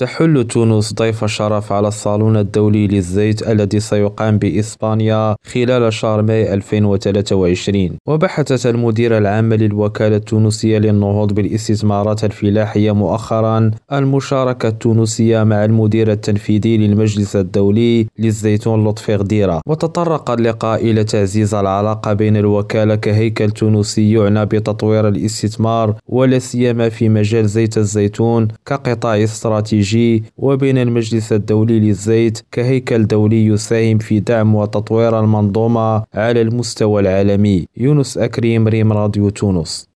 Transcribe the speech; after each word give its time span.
تحل 0.00 0.44
تونس 0.44 0.94
ضيف 0.94 1.24
الشرف 1.24 1.72
على 1.72 1.88
الصالون 1.88 2.36
الدولي 2.36 2.86
للزيت 2.86 3.48
الذي 3.48 3.80
سيقام 3.80 4.38
بإسبانيا 4.38 5.36
خلال 5.52 5.92
شهر 5.92 6.22
ماي 6.22 6.54
2023 6.54 7.90
وبحثت 8.06 8.66
المديرة 8.66 9.18
العامة 9.18 9.56
للوكالة 9.56 10.16
التونسية 10.16 10.78
للنهوض 10.78 11.32
بالاستثمارات 11.32 12.24
الفلاحية 12.24 12.92
مؤخرا 12.92 13.70
المشاركة 13.92 14.68
التونسية 14.68 15.42
مع 15.42 15.64
المدير 15.64 16.12
التنفيذي 16.12 16.76
للمجلس 16.76 17.36
الدولي 17.36 18.06
للزيتون 18.18 18.88
لطفي 18.88 19.16
غديرة. 19.16 19.60
وتطرق 19.66 20.30
اللقاء 20.30 20.90
إلى 20.90 21.04
تعزيز 21.04 21.54
العلاقة 21.54 22.12
بين 22.12 22.36
الوكالة 22.36 22.94
كهيكل 22.94 23.50
تونسي 23.50 24.12
يعنى 24.12 24.46
بتطوير 24.46 25.08
الاستثمار 25.08 25.94
ولا 26.06 26.38
سيما 26.38 26.88
في 26.88 27.08
مجال 27.08 27.48
زيت 27.48 27.78
الزيتون 27.78 28.48
كقطاع 28.66 29.22
استراتيجي 29.24 29.89
وبين 30.36 30.78
المجلس 30.78 31.32
الدولي 31.32 31.80
للزيت 31.80 32.40
كهيكل 32.52 33.06
دولي 33.06 33.46
يساهم 33.46 33.98
في 33.98 34.20
دعم 34.20 34.54
وتطوير 34.54 35.20
المنظومة 35.20 36.04
على 36.14 36.40
المستوى 36.40 37.02
العالمي. 37.02 37.66
يونس 37.76 38.18
أكريم 38.18 38.68
ريم 38.68 38.92
راديو 38.92 39.30
تونس. 39.30 39.86